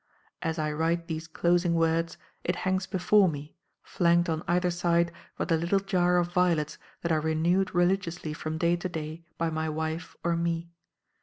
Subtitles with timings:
[0.41, 3.53] As I write these closing words, it hangs before me,
[3.83, 8.57] flanked on either side by the little jar of violets that are renewed religiously from
[8.57, 10.71] day to day by my wife or me.